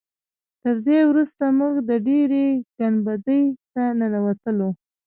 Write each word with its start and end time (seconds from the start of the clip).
تر 0.61 0.75
دې 0.87 0.99
وروسته 1.09 1.43
موږ 1.59 1.73
د 1.89 1.91
ډبرې 2.05 2.47
ګنبدې 2.77 3.41
ته 3.73 3.83
ننوتلو. 3.99 4.69